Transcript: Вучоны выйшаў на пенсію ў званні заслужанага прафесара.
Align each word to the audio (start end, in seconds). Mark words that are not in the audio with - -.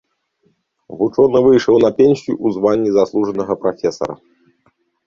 Вучоны 1.01 1.39
выйшаў 1.49 1.75
на 1.85 1.91
пенсію 2.01 2.35
ў 2.35 2.47
званні 2.59 2.91
заслужанага 2.99 3.53
прафесара. 3.67 4.15